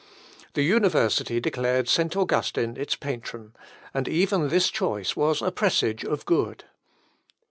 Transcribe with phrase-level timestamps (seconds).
[0.55, 2.17] The university declared St.
[2.17, 3.55] Augustine its patron;
[3.93, 6.63] and even this choice was a presage of good.